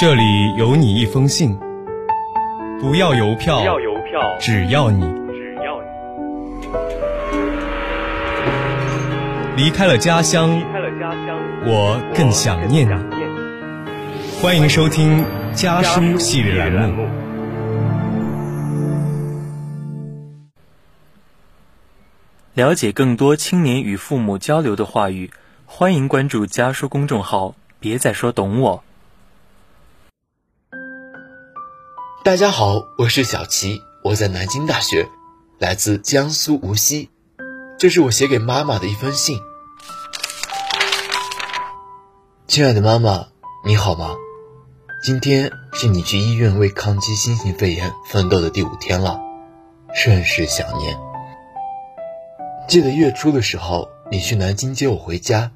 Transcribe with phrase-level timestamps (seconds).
[0.00, 1.58] 这里有你一封信，
[2.80, 5.82] 不要邮票，不要邮票，只要你只要
[9.56, 12.92] 你离开了家乡离，开了家乡，我更想念你。
[12.92, 14.40] 我更想念你。
[14.40, 17.04] 欢迎收听家书系列栏目。
[22.54, 25.32] 了解更多青年与父母交流的话语，
[25.66, 27.56] 欢迎关注家书公众号。
[27.80, 28.84] 别再说懂我。
[32.28, 35.08] 大家好，我是小齐，我在南京大学，
[35.58, 37.08] 来自江苏无锡。
[37.78, 39.40] 这是我写给妈妈的一封信。
[42.46, 43.28] 亲爱的妈妈，
[43.64, 44.14] 你好吗？
[45.02, 49.18] 今天是你去医院为抗击新型肺炎奋斗的第五天了，
[49.94, 50.98] 甚是想念。
[52.68, 55.50] 记得月初的时候，你去南京接我回家，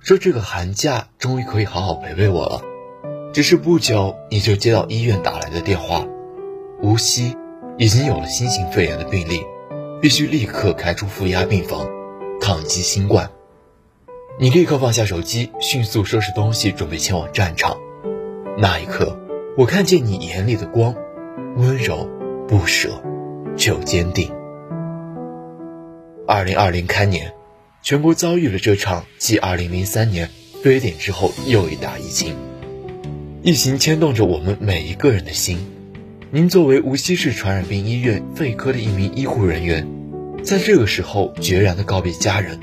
[0.00, 2.60] 说这个寒假终于可以好好陪陪我了。
[3.32, 6.04] 只是不久，你就接到医院打来的电话，
[6.96, 7.36] 无锡
[7.76, 9.42] 已经有了新型肺炎的病例，
[10.00, 11.86] 必须立刻开出负压病房，
[12.40, 13.30] 抗击新冠。
[14.40, 17.76] 你立刻放下手机，迅速收拾东西，准备前往战场。
[18.56, 19.14] 那一刻，
[19.58, 20.94] 我看见你眼里的光，
[21.58, 22.08] 温柔、
[22.48, 23.02] 不舍，
[23.58, 24.32] 却又坚定。
[26.26, 27.34] 二零二零开年，
[27.82, 30.30] 全国遭遇了这场继二零零三年
[30.62, 32.34] 非典之后又一大疫情。
[33.42, 35.58] 疫情牵动着我们每一个人的心。
[36.36, 39.88] 您作为无锡市传染病医院肺科的一名医护人员，
[40.44, 42.60] 在这个时候决然地告别家人，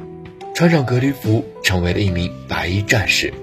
[0.54, 3.34] 穿上隔离服，成为了一名白衣战士。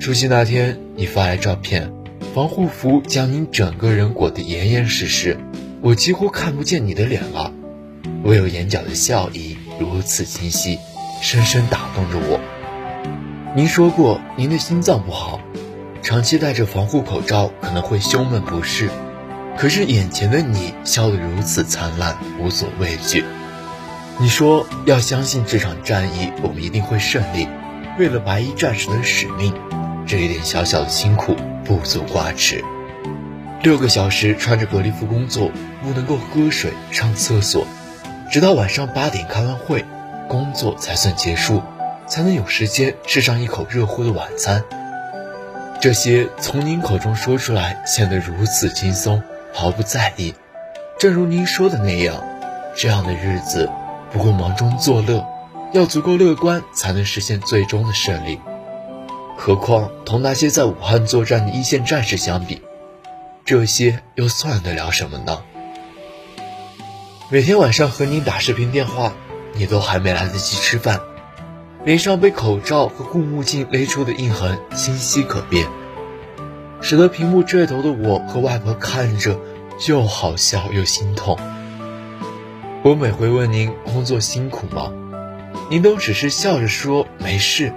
[0.00, 1.92] 除夕那天，你发来照片，
[2.34, 5.36] 防护服将您整个人裹得严严实实，
[5.80, 7.54] 我几乎看不见你的脸了，
[8.24, 10.80] 唯有眼角的笑意如此清晰，
[11.22, 12.40] 深深打动着我。
[13.54, 15.40] 您说过您的心脏不好，
[16.02, 18.88] 长期戴着防护口罩可能会胸闷不适，
[19.56, 23.24] 可是眼前的你笑得如此灿烂，无所畏惧。
[24.18, 27.48] 你说要相信这场战役我们一定会胜利，
[27.98, 29.54] 为了白衣战士的使命。
[30.06, 32.64] 这一点小小的辛苦不足挂齿。
[33.62, 37.66] 六个小时穿着隔离服工作，不能够喝水、上厕所，
[38.30, 39.84] 直到晚上八点开完会，
[40.28, 41.62] 工作才算结束，
[42.06, 44.64] 才能有时间吃上一口热乎的晚餐。
[45.80, 49.22] 这些从您口中说出来，显得如此轻松，
[49.52, 50.34] 毫不在意。
[50.98, 52.22] 正如您说的那样，
[52.76, 53.70] 这样的日子
[54.12, 55.26] 不会忙中作乐，
[55.72, 58.40] 要足够乐观，才能实现最终的胜利。
[59.36, 62.60] 何况同那些在武汉作战的一线战士相比，
[63.44, 65.42] 这些又算得了什么呢？
[67.30, 69.14] 每天晚上和您打视频电话，
[69.54, 71.00] 你都还没来得及吃饭，
[71.84, 75.66] 脸上被口罩和护目镜勒出的印痕清晰可辨，
[76.80, 79.38] 使得屏幕这头的我和外婆看着
[79.88, 81.38] 又好笑又心痛。
[82.82, 84.92] 我每回问您工作辛苦吗，
[85.70, 87.72] 您都只是笑着说没事。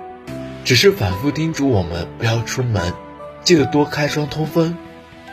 [0.63, 2.93] 只是反复叮嘱我们不要出门，
[3.43, 4.77] 记得多开窗通风。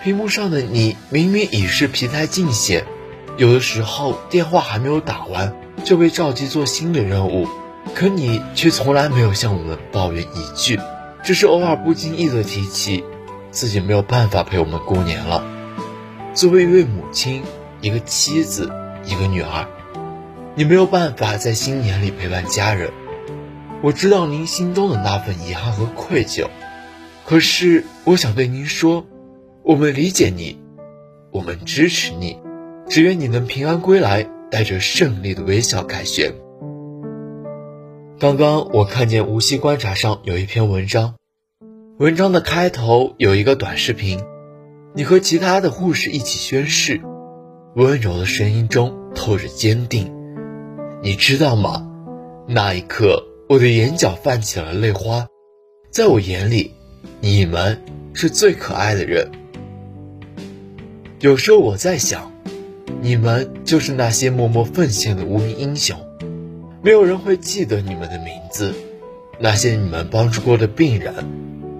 [0.03, 2.85] 屏幕上的你明明已是疲态尽显，
[3.37, 5.55] 有的时候电话还没有打完
[5.85, 7.47] 就被召集做新的任务，
[7.95, 10.81] 可你却从来没有向我们抱怨一句，
[11.23, 13.05] 只是偶尔不经意的提起
[13.50, 15.44] 自己没有办法陪我们过年了。
[16.34, 17.43] 作为一位母亲，
[17.81, 18.71] 一个妻子，
[19.05, 19.66] 一个女儿，
[20.55, 22.91] 你没有办法在新年里陪伴家人。
[23.83, 26.47] 我知道您心中的那份遗憾和愧疚，
[27.27, 29.06] 可是我想对您说，
[29.62, 30.60] 我们理解你，
[31.31, 32.39] 我们支持你，
[32.89, 36.34] 只愿你能平安归来，带着胜利的微笑凯旋。
[38.19, 41.15] 刚刚我看见无锡观察上有一篇文章，
[42.00, 44.21] 文章的开头有一个短视频，
[44.94, 46.99] 你和其他的护士一起宣誓，
[47.75, 50.10] 温柔的声音中透着坚定，
[51.03, 51.87] 你知道吗？
[52.49, 53.27] 那一刻。
[53.50, 55.27] 我的眼角泛起了泪花，
[55.91, 56.72] 在我眼里，
[57.21, 57.83] 你们
[58.15, 59.30] 是最可爱的人。
[61.19, 62.33] 有时候我在想，
[63.03, 66.01] 你们就是那些默默奉献的无名英雄，
[66.83, 68.72] 没有人会记得你们的名字。
[69.39, 71.13] 那些你们帮助过的病人，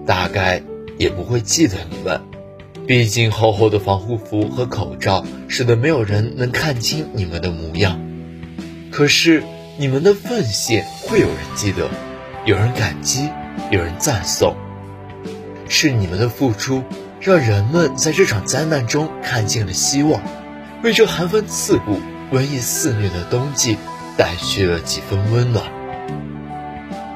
[0.05, 0.61] 大概
[0.97, 2.21] 也不会记得你们。
[2.87, 7.99] 毕竟厚厚的防护服和口罩，使得没有人能看清你们的模样。
[8.91, 9.43] 可是。
[9.79, 11.89] 你们的奉献会有人记得，
[12.45, 13.29] 有人感激，
[13.71, 14.53] 有人赞颂。
[15.69, 16.83] 是你们的付出，
[17.19, 20.21] 让人们在这场灾难中看见了希望，
[20.83, 21.99] 为这寒风刺骨、
[22.31, 23.77] 瘟疫肆虐的冬季
[24.17, 25.65] 带去了几分温暖。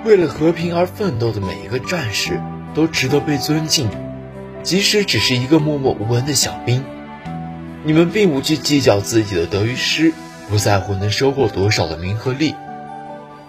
[0.03, 2.41] 为了和平而奋斗的每一个战士
[2.75, 3.89] 都值得被尊敬，
[4.61, 6.83] 即使只是一个默默无闻的小兵。
[7.83, 10.13] 你们并不去计较自己的得与失，
[10.49, 12.53] 不在乎能收获多少的名和利，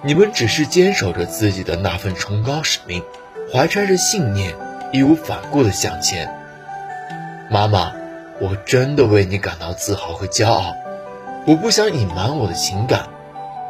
[0.02, 3.02] 你们只是坚守着自己的那份崇高使命，
[3.52, 4.54] 怀揣着信念，
[4.92, 6.32] 义无反顾地向前。
[7.50, 7.92] 妈妈，
[8.40, 10.76] 我真的为你感到自豪和骄傲。
[11.46, 13.08] 我不想隐瞒我的情感，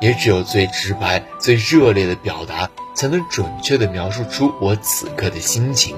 [0.01, 5.97] 也只有最直白、最热烈的表达，才能准确地描述出我此刻的心情。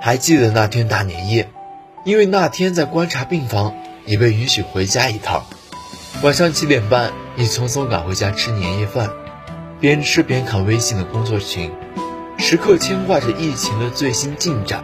[0.00, 1.50] 还记得那天大年夜。
[2.02, 3.74] 因为那天在观察病房，
[4.06, 5.44] 你被允许回家一趟。
[6.22, 9.10] 晚上七点半，你匆匆赶回家吃年夜饭，
[9.80, 11.70] 边吃边看微信的工作群，
[12.38, 14.82] 时刻牵挂着疫情的最新进展。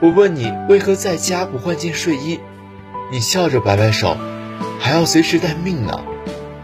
[0.00, 2.38] 我问你为何在家不换件睡衣，
[3.10, 4.16] 你笑着摆摆手，
[4.78, 6.04] 还要随时待命呢。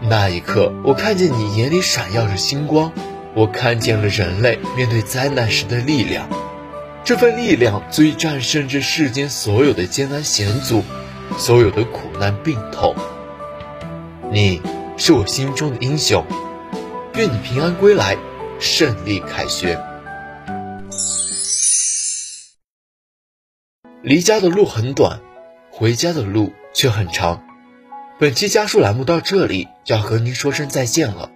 [0.09, 2.93] 那一刻，我看见你眼里闪耀着星光，
[3.35, 6.29] 我看见了人类面对灾难时的力量。
[7.03, 10.81] 这份力量足以战胜这世间所有的艰难险阻，
[11.37, 12.95] 所有的苦难病痛。
[14.31, 14.61] 你
[14.97, 16.23] 是我心中的英雄，
[17.15, 18.17] 愿你平安归来，
[18.59, 19.77] 胜利凯旋。
[24.01, 25.19] 离家的路很短，
[25.69, 27.43] 回家的路却很长。
[28.19, 31.29] 本期家书栏目到这里就要和您说声再见了，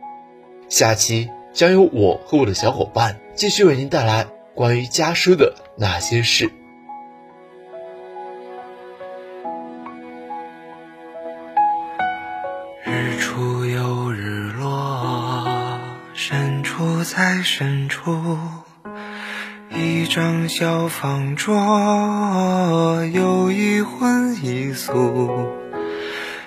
[0.67, 4.25] 下期将由我和我的小伙伴继续为您带来。
[4.55, 6.51] 关于家书的那些事。
[12.83, 15.45] 日出又日落，
[16.13, 18.37] 深处在深处，
[19.69, 25.47] 一张小方桌，有一荤一素，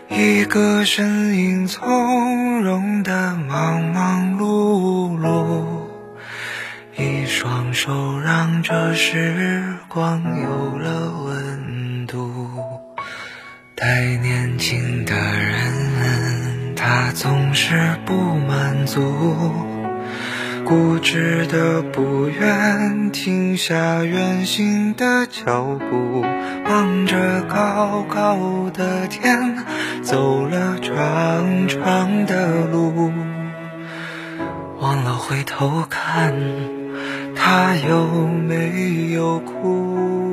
[0.08, 5.64] 一个身影从容的忙忙碌碌。
[6.96, 12.48] 一双手让这时光有了温度。
[13.76, 19.02] 太年轻的人，他总是不满足，
[20.64, 26.24] 固执的不愿停下远行的脚步，
[26.66, 29.33] 望着高高的天，
[35.26, 36.34] 回头看。
[37.34, 40.23] 他有没有哭？